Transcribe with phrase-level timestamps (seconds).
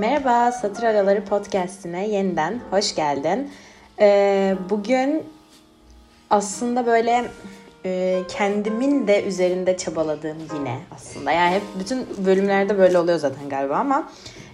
[0.00, 3.50] Merhaba, Satır Araları Podcast'ine yeniden hoş geldin.
[4.00, 5.24] Ee, bugün
[6.30, 7.24] aslında böyle
[7.84, 11.32] e, kendimin de üzerinde çabaladığım yine aslında.
[11.32, 14.10] Yani hep bütün bölümlerde böyle oluyor zaten galiba ama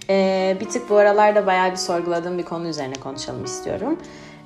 [0.09, 3.99] e, bir tık bu aralarda bayağı bir sorguladığım bir konu üzerine konuşalım istiyorum.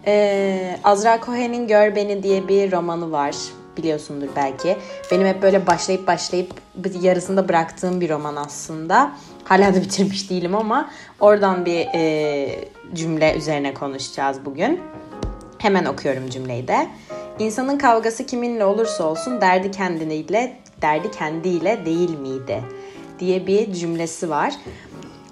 [0.06, 3.36] E, Azra Cohen'in Gör Beni diye bir romanı var
[3.84, 4.78] biliyorsundur belki.
[5.12, 6.54] Benim hep böyle başlayıp başlayıp
[7.02, 9.12] yarısında bıraktığım bir roman aslında.
[9.44, 10.90] Hala da bitirmiş değilim ama
[11.20, 14.80] oradan bir e, cümle üzerine konuşacağız bugün.
[15.58, 16.88] Hemen okuyorum cümleyi de.
[17.40, 22.64] İnsanın kavgası kiminle olursa olsun derdi kendiyle, derdi kendiyle değil miydi?
[23.22, 24.54] diye bir cümlesi var.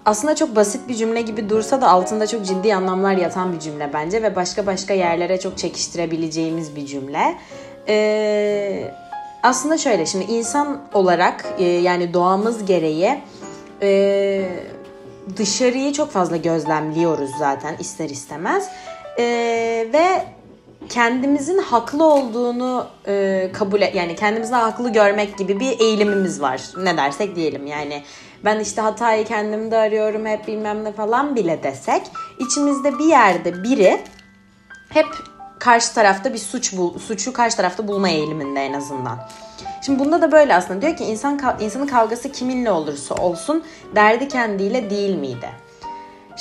[0.06, 3.90] Aslında çok basit bir cümle gibi dursa da altında çok ciddi anlamlar yatan bir cümle
[3.94, 7.38] bence ve başka başka yerlere çok çekiştirebileceğimiz bir cümle.
[7.90, 8.92] Ee,
[9.44, 13.22] aslında şöyle şimdi insan olarak e, yani doğamız gereği
[13.82, 14.46] e,
[15.38, 18.70] dışarıyı çok fazla gözlemliyoruz zaten ister istemez.
[19.20, 19.24] E,
[19.94, 20.26] ve
[20.90, 26.62] kendimizin haklı olduğunu e, kabul et yani kendimizi haklı görmek gibi bir eğilimimiz var.
[26.78, 28.04] Ne dersek diyelim yani.
[28.46, 32.02] Ben işte hatayı kendimde arıyorum hep bilmem ne falan bile desek
[32.40, 34.00] içimizde bir yerde biri
[34.90, 35.08] hep
[35.60, 39.20] karşı tarafta bir suç bul, suçu karşı tarafta bulma eğiliminde en azından.
[39.86, 43.64] Şimdi bunda da böyle aslında diyor ki insan insanın kavgası kiminle olursa olsun
[43.96, 45.50] derdi kendiyle değil miydi?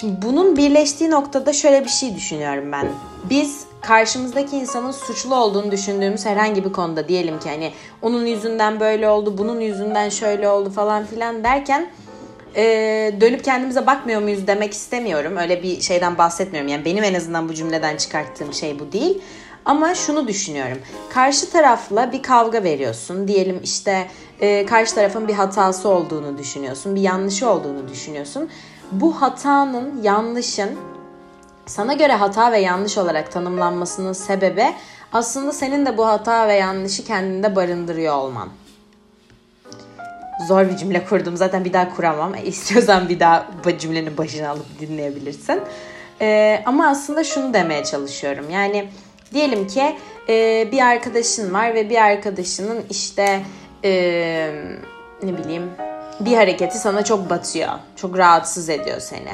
[0.00, 2.88] Şimdi bunun birleştiği noktada şöyle bir şey düşünüyorum ben.
[3.30, 7.72] Biz karşımızdaki insanın suçlu olduğunu düşündüğümüz herhangi bir konuda diyelim ki hani
[8.02, 11.90] onun yüzünden böyle oldu, bunun yüzünden şöyle oldu falan filan derken
[12.56, 12.64] e,
[13.20, 15.36] dönüp kendimize bakmıyor muyuz demek istemiyorum.
[15.36, 16.68] Öyle bir şeyden bahsetmiyorum.
[16.68, 19.22] Yani benim en azından bu cümleden çıkarttığım şey bu değil.
[19.64, 20.78] Ama şunu düşünüyorum.
[21.10, 23.28] Karşı tarafla bir kavga veriyorsun.
[23.28, 24.08] Diyelim işte
[24.40, 26.96] e, karşı tarafın bir hatası olduğunu düşünüyorsun.
[26.96, 28.48] Bir yanlışı olduğunu düşünüyorsun.
[28.92, 30.70] Bu hatanın, yanlışın
[31.66, 34.66] sana göre hata ve yanlış olarak tanımlanmasının sebebi
[35.12, 38.48] aslında senin de bu hata ve yanlışı kendinde barındırıyor olman.
[40.46, 41.36] Zor bir cümle kurdum.
[41.36, 42.32] Zaten bir daha kuramam.
[42.44, 43.46] İstiyorsan bir daha
[43.78, 45.60] cümlenin başına alıp dinleyebilirsin.
[46.20, 48.50] Ee, ama aslında şunu demeye çalışıyorum.
[48.50, 48.88] Yani
[49.34, 49.96] diyelim ki
[50.28, 53.42] e, bir arkadaşın var ve bir arkadaşının işte
[53.84, 53.90] e,
[55.22, 55.70] ne bileyim
[56.20, 57.68] bir hareketi sana çok batıyor.
[57.96, 59.32] Çok rahatsız ediyor seni.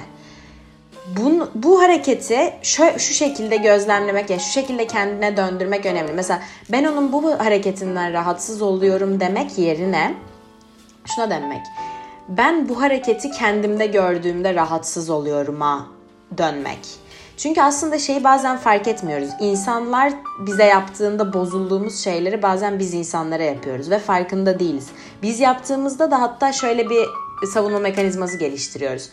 [1.17, 6.13] Bun, bu hareketi şu, şu şekilde gözlemlemek, yani şu şekilde kendine döndürmek önemli.
[6.13, 10.15] Mesela ben onun bu hareketinden rahatsız oluyorum demek yerine
[11.15, 11.67] şuna demek.
[12.29, 15.87] Ben bu hareketi kendimde gördüğümde rahatsız oluyorum'a
[16.39, 16.79] dönmek.
[17.37, 19.29] Çünkü aslında şeyi bazen fark etmiyoruz.
[19.41, 20.13] İnsanlar
[20.47, 24.89] bize yaptığında bozulduğumuz şeyleri bazen biz insanlara yapıyoruz ve farkında değiliz.
[25.23, 27.07] Biz yaptığımızda da hatta şöyle bir
[27.47, 29.11] savunma mekanizması geliştiriyoruz.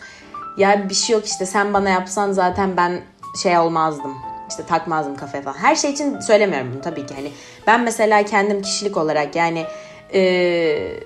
[0.58, 3.02] Ya bir şey yok işte sen bana yapsan zaten ben
[3.44, 4.16] şey olmazdım.
[4.50, 5.58] İşte takmazdım kafaya falan.
[5.58, 7.14] Her şey için söylemiyorum bunu tabii ki.
[7.16, 7.32] Hani
[7.68, 9.66] ben mesela kendim kişilik olarak yani
[10.14, 11.00] ee,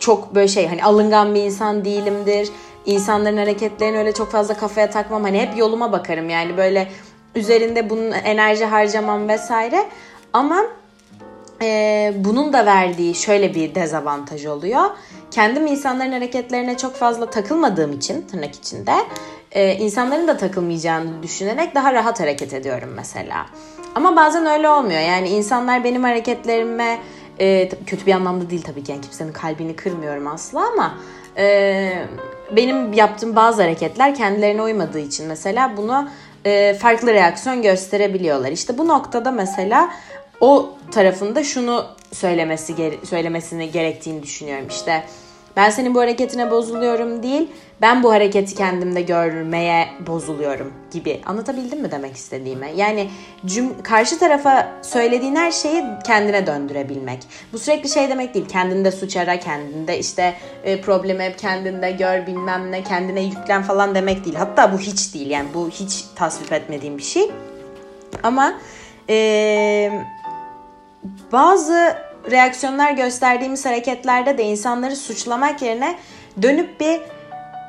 [0.00, 2.48] çok böyle şey hani alıngan bir insan değilimdir.
[2.86, 5.22] İnsanların hareketlerini öyle çok fazla kafaya takmam.
[5.22, 6.88] Hani hep yoluma bakarım yani böyle
[7.34, 9.86] üzerinde bunun enerji harcamam vesaire.
[10.32, 10.64] Ama
[11.62, 14.84] e, bunun da verdiği şöyle bir dezavantaj oluyor.
[15.30, 18.94] Kendim insanların hareketlerine çok fazla takılmadığım için tırnak içinde
[19.52, 23.46] e, insanların da takılmayacağını düşünerek daha rahat hareket ediyorum mesela.
[23.94, 25.00] Ama bazen öyle olmuyor.
[25.00, 26.98] Yani insanlar benim hareketlerime
[27.40, 30.98] e, kötü bir anlamda değil tabii ki yani kimsenin kalbini kırmıyorum asla ama
[31.36, 32.06] e,
[32.56, 36.08] benim yaptığım bazı hareketler kendilerine uymadığı için mesela bunu
[36.44, 38.52] e, farklı reaksiyon gösterebiliyorlar.
[38.52, 39.90] İşte bu noktada mesela
[40.40, 44.66] o tarafında şunu söylemesi söylemesini gerektiğini düşünüyorum.
[44.68, 45.04] İşte
[45.56, 47.48] ben senin bu hareketine bozuluyorum değil,
[47.80, 51.20] ben bu hareketi kendimde görmeye bozuluyorum gibi.
[51.26, 52.72] Anlatabildim mi demek istediğimi?
[52.76, 53.10] Yani
[53.46, 57.18] cüm karşı tarafa söylediğin her şeyi kendine döndürebilmek.
[57.52, 58.48] Bu sürekli şey demek değil.
[58.48, 63.94] Kendinde suç ara, kendinde işte e, problemi hep kendinde gör bilmem ne, kendine yüklen falan
[63.94, 64.36] demek değil.
[64.36, 65.30] Hatta bu hiç değil.
[65.30, 67.30] Yani bu hiç tasvip etmediğim bir şey.
[68.22, 68.54] Ama
[69.08, 69.90] e,
[71.32, 71.96] bazı
[72.30, 75.98] reaksiyonlar gösterdiğimiz hareketlerde de insanları suçlamak yerine
[76.42, 77.00] dönüp bir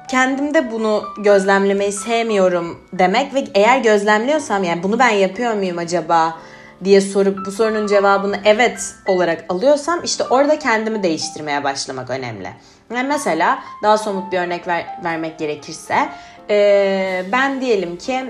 [0.07, 6.37] kendimde bunu gözlemlemeyi sevmiyorum demek ve eğer gözlemliyorsam yani bunu ben yapıyor muyum acaba
[6.83, 12.49] diye sorup bu sorunun cevabını evet olarak alıyorsam işte orada kendimi değiştirmeye başlamak önemli.
[12.93, 16.09] Yani mesela daha somut bir örnek ver, vermek gerekirse
[16.49, 18.25] e, ben diyelim ki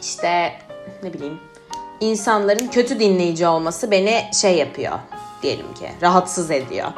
[0.00, 0.52] işte
[1.02, 1.40] ne bileyim
[2.00, 4.98] insanların kötü dinleyici olması beni şey yapıyor
[5.42, 6.88] diyelim ki rahatsız ediyor.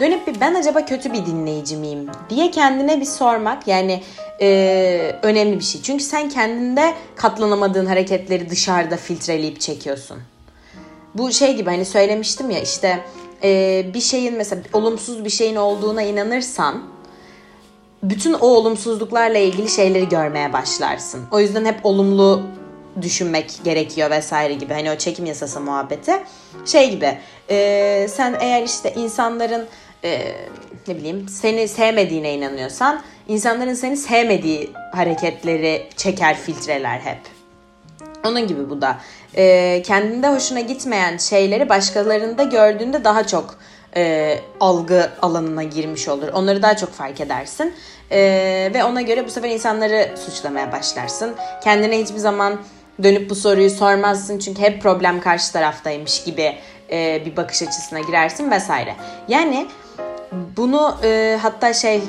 [0.00, 4.02] dönüp bir ben acaba kötü bir dinleyici miyim diye kendine bir sormak yani
[4.40, 5.82] e, önemli bir şey.
[5.82, 10.18] Çünkü sen kendinde katlanamadığın hareketleri dışarıda filtreleyip çekiyorsun.
[11.14, 13.04] Bu şey gibi hani söylemiştim ya işte
[13.42, 16.82] e, bir şeyin mesela olumsuz bir şeyin olduğuna inanırsan
[18.02, 21.20] bütün o olumsuzluklarla ilgili şeyleri görmeye başlarsın.
[21.30, 22.42] O yüzden hep olumlu
[23.02, 24.72] düşünmek gerekiyor vesaire gibi.
[24.72, 26.12] Hani o çekim yasası muhabbeti.
[26.64, 27.18] Şey gibi
[27.50, 29.66] e, sen eğer işte insanların
[30.04, 30.32] e,
[30.88, 37.18] ne bileyim seni sevmediğine inanıyorsan insanların seni sevmediği hareketleri çeker filtreler hep.
[38.24, 38.96] Onun gibi bu da.
[39.36, 43.58] E, kendinde hoşuna gitmeyen şeyleri başkalarında gördüğünde daha çok
[43.96, 46.28] e, algı alanına girmiş olur.
[46.28, 47.74] Onları daha çok fark edersin.
[48.10, 48.18] E,
[48.74, 51.34] ve ona göre bu sefer insanları suçlamaya başlarsın.
[51.64, 52.60] Kendine hiçbir zaman
[53.02, 56.56] dönüp bu soruyu sormazsın çünkü hep problem karşı taraftaymış gibi
[56.90, 58.94] e, bir bakış açısına girersin vesaire.
[59.28, 59.66] Yani
[60.56, 62.02] bunu e, hatta şey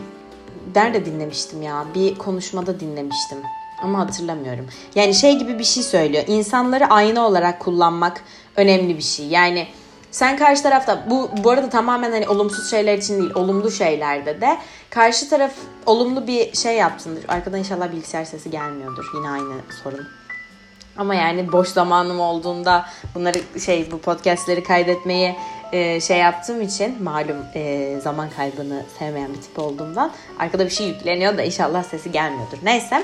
[0.76, 3.38] nerede dinlemiştim ya bir konuşmada dinlemiştim
[3.84, 4.68] ama hatırlamıyorum.
[4.96, 6.24] Yani şey gibi bir şey söylüyor.
[6.28, 8.22] İnsanları ayna olarak kullanmak
[8.56, 9.28] önemli bir şey.
[9.28, 9.68] Yani
[10.12, 14.58] sen karşı tarafta bu bu arada tamamen hani olumsuz şeyler için değil, olumlu şeylerde de
[14.90, 15.52] karşı taraf
[15.86, 17.26] olumlu bir şey yapsındır.
[17.28, 19.06] Arkadan inşallah bilgisayar sesi gelmiyordur.
[19.16, 19.54] Yine aynı
[19.84, 20.08] sorun.
[20.98, 22.86] Ama yani boş zamanım olduğunda
[23.16, 25.36] bunları şey bu podcastleri kaydetmeyi
[25.72, 30.88] e, şey yaptığım için malum e, zaman kaybını sevmeyen bir tip olduğumdan arkada bir şey
[30.88, 32.58] yükleniyor da inşallah sesi gelmiyordur.
[32.64, 33.04] Neyse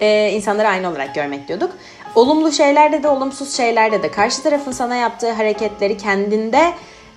[0.00, 1.72] e, insanları aynı olarak görmek diyorduk.
[2.14, 6.72] Olumlu şeylerde de olumsuz şeylerde de karşı tarafın sana yaptığı hareketleri kendinde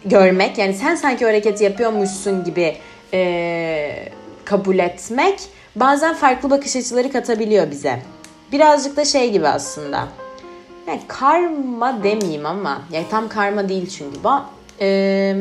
[0.05, 2.77] görmek yani sen sanki o hareketi yapıyormuşsun gibi
[3.13, 4.09] e,
[4.45, 5.39] kabul etmek
[5.75, 7.99] bazen farklı bakış açıları katabiliyor bize.
[8.51, 10.07] Birazcık da şey gibi aslında.
[10.87, 14.33] Yani karma demeyeyim ama yani tam karma değil çünkü bu.
[14.81, 15.35] Ee,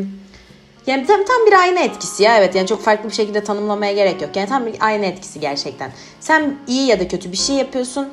[0.86, 4.22] yani tam, tam bir ayna etkisi ya evet yani çok farklı bir şekilde tanımlamaya gerek
[4.22, 4.36] yok.
[4.36, 5.90] Yani tam bir ayna etkisi gerçekten.
[6.20, 8.08] Sen iyi ya da kötü bir şey yapıyorsun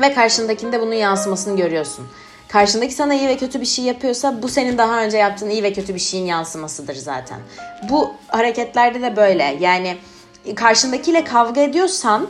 [0.00, 2.06] ve karşındakinde bunun yansımasını görüyorsun.
[2.48, 5.72] Karşındaki sana iyi ve kötü bir şey yapıyorsa bu senin daha önce yaptığın iyi ve
[5.72, 7.38] kötü bir şeyin yansımasıdır zaten.
[7.90, 9.56] Bu hareketlerde de böyle.
[9.60, 9.96] Yani
[10.56, 12.28] karşındakiyle kavga ediyorsan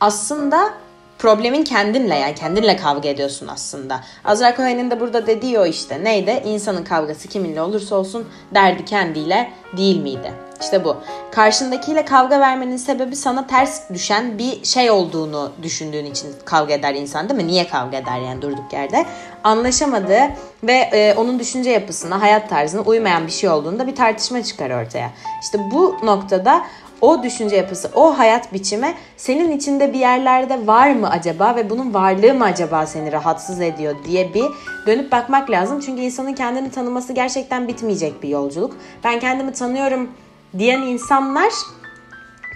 [0.00, 0.74] aslında
[1.22, 4.00] problemin kendinle yani kendinle kavga ediyorsun aslında.
[4.24, 6.42] Azra Cohen'in de burada dediği o işte neydi?
[6.44, 10.32] İnsanın kavgası kiminle olursa olsun derdi kendiyle değil miydi?
[10.60, 10.96] İşte bu.
[11.32, 17.28] Karşındakiyle kavga vermenin sebebi sana ters düşen bir şey olduğunu düşündüğün için kavga eder insan
[17.28, 17.46] değil mi?
[17.46, 19.06] Niye kavga eder yani durduk yerde?
[19.44, 20.22] Anlaşamadığı
[20.62, 25.10] ve e, onun düşünce yapısına, hayat tarzına uymayan bir şey olduğunda bir tartışma çıkar ortaya.
[25.42, 26.62] İşte bu noktada
[27.02, 31.94] o düşünce yapısı, o hayat biçimi senin içinde bir yerlerde var mı acaba ve bunun
[31.94, 34.44] varlığı mı acaba seni rahatsız ediyor diye bir
[34.86, 35.80] dönüp bakmak lazım.
[35.80, 38.76] Çünkü insanın kendini tanıması gerçekten bitmeyecek bir yolculuk.
[39.04, 40.10] Ben kendimi tanıyorum
[40.58, 41.52] diyen insanlar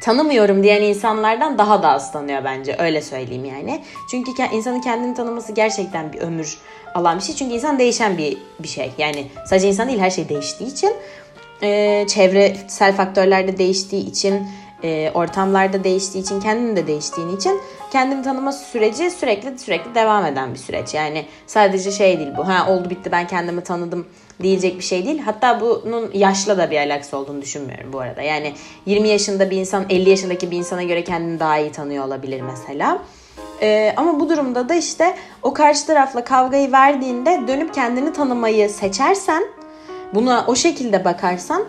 [0.02, 3.82] tanımıyorum diyen insanlardan daha da az tanıyor bence öyle söyleyeyim yani.
[4.10, 6.58] Çünkü insanın kendini tanıması gerçekten bir ömür
[6.94, 7.34] alan bir şey.
[7.34, 8.92] Çünkü insan değişen bir bir şey.
[8.98, 10.92] Yani sadece insan değil her şey değiştiği için
[11.62, 14.46] e, çevresel faktörler de değiştiği için,
[14.82, 17.60] e, ortamlarda değiştiği için, kendini de değiştiğin için
[17.92, 20.94] kendini tanıma süreci sürekli sürekli devam eden bir süreç.
[20.94, 22.48] Yani sadece şey değil bu.
[22.48, 24.06] Ha oldu bitti ben kendimi tanıdım
[24.42, 25.18] diyecek bir şey değil.
[25.18, 28.22] Hatta bunun yaşla da bir alakası olduğunu düşünmüyorum bu arada.
[28.22, 28.52] Yani
[28.86, 32.98] 20 yaşında bir insan 50 yaşındaki bir insana göre kendini daha iyi tanıyor olabilir mesela.
[33.62, 39.44] Ee, ama bu durumda da işte o karşı tarafla kavgayı verdiğinde dönüp kendini tanımayı seçersen
[40.14, 41.64] buna o şekilde bakarsan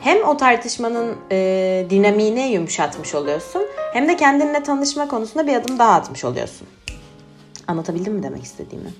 [0.00, 3.62] hem o tartışmanın e, dinamiğini yumuşatmış oluyorsun
[3.92, 6.68] hem de kendinle tanışma konusunda bir adım daha atmış oluyorsun.
[7.66, 8.90] Anlatabildim mi demek istediğimi?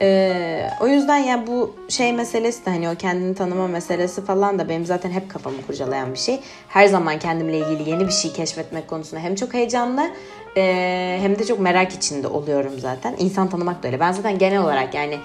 [0.00, 4.68] Ee, o yüzden ya bu şey meselesi de hani o kendini tanıma meselesi falan da
[4.68, 6.40] benim zaten hep kafamı kurcalayan bir şey.
[6.68, 10.10] Her zaman kendimle ilgili yeni bir şey keşfetmek konusunda hem çok heyecanlı
[10.56, 13.14] e, hem de çok merak içinde oluyorum zaten.
[13.18, 14.00] İnsan tanımak da öyle.
[14.00, 15.18] Ben zaten genel olarak yani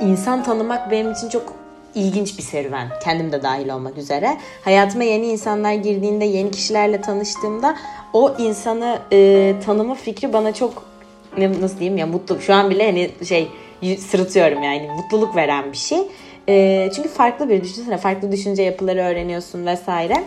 [0.00, 1.63] insan tanımak benim için çok
[1.94, 2.88] ilginç bir serüven.
[3.04, 4.36] Kendim de dahil olmak üzere.
[4.64, 7.76] Hayatıma yeni insanlar girdiğinde, yeni kişilerle tanıştığımda
[8.12, 10.82] o insanı e, tanıma fikri bana çok
[11.60, 12.40] nasıl diyeyim ya mutlu.
[12.40, 13.48] Şu an bile hani şey
[13.98, 15.98] sırıtıyorum yani mutluluk veren bir şey.
[16.48, 20.24] E, çünkü farklı bir düşünsene farklı düşünce yapıları öğreniyorsun vesaire.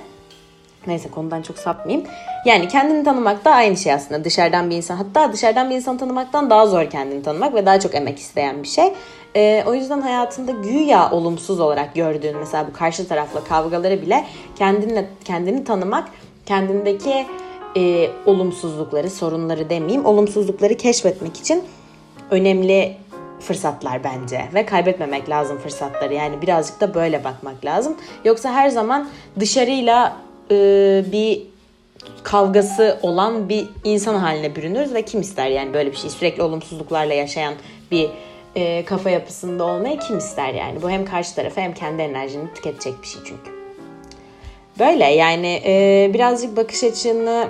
[0.87, 2.07] Neyse konudan çok sapmayayım.
[2.45, 4.23] Yani kendini tanımak da aynı şey aslında.
[4.23, 7.95] Dışarıdan bir insan hatta dışarıdan bir insan tanımaktan daha zor kendini tanımak ve daha çok
[7.95, 8.93] emek isteyen bir şey.
[9.37, 14.25] Ee, o yüzden hayatında güya olumsuz olarak gördüğün mesela bu karşı tarafla kavgaları bile
[14.55, 16.09] kendinle kendini tanımak,
[16.45, 17.25] kendindeki
[17.77, 21.63] e, olumsuzlukları, sorunları demeyeyim, olumsuzlukları keşfetmek için
[22.31, 22.97] önemli
[23.39, 26.13] fırsatlar bence ve kaybetmemek lazım fırsatları.
[26.13, 27.97] Yani birazcık da böyle bakmak lazım.
[28.25, 30.17] Yoksa her zaman dışarıyla
[30.51, 30.55] e,
[31.11, 31.41] bir
[32.23, 37.13] kavgası olan bir insan haline bürünürüz ve kim ister yani böyle bir şey sürekli olumsuzluklarla
[37.13, 37.53] yaşayan
[37.91, 38.09] bir
[38.57, 43.01] e, kafa yapısında olmayı kim ister yani bu hem karşı tarafa hem kendi enerjini tüketecek
[43.01, 43.57] bir şey çünkü.
[44.79, 47.47] Böyle yani e, birazcık bakış açını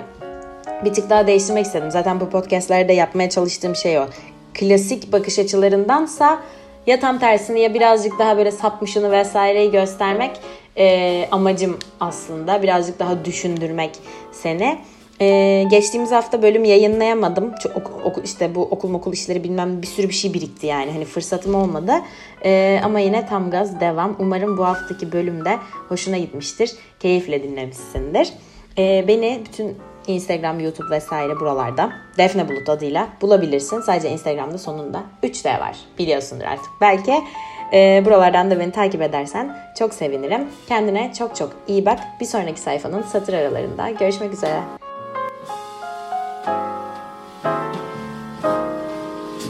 [0.84, 1.90] bir tık daha değiştirmek istedim.
[1.90, 4.06] Zaten bu podcastlerde yapmaya çalıştığım şey o.
[4.54, 6.38] Klasik bakış açılarındansa
[6.86, 10.30] ya tam tersini ya birazcık daha böyle sapmışını vesaireyi göstermek
[10.76, 12.62] e, amacım aslında.
[12.62, 13.90] Birazcık daha düşündürmek
[14.32, 14.78] seni.
[15.20, 17.54] Ee, geçtiğimiz hafta bölüm yayınlayamadım.
[17.62, 20.92] Çok, oku, işte bu okul okul işleri bilmem bir sürü bir şey birikti yani.
[20.92, 21.92] Hani fırsatım olmadı.
[22.44, 24.16] Ee, ama yine tam gaz devam.
[24.18, 25.58] Umarım bu haftaki bölümde
[25.88, 26.70] hoşuna gitmiştir.
[27.00, 28.28] Keyifle dinlemişsindir.
[28.78, 33.80] Ee, beni bütün Instagram, YouTube vesaire buralarda Defne Bulut adıyla bulabilirsin.
[33.80, 35.76] Sadece Instagram'da sonunda 3D var.
[35.98, 36.70] Biliyorsundur artık.
[36.80, 37.14] Belki
[37.72, 40.48] e, buralardan da beni takip edersen çok sevinirim.
[40.68, 41.98] Kendine çok çok iyi bak.
[42.20, 44.77] Bir sonraki sayfanın satır aralarında görüşmek üzere.